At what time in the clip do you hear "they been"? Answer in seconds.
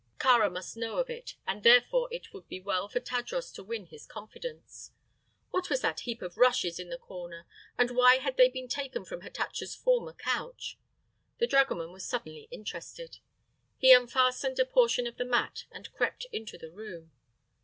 8.35-8.67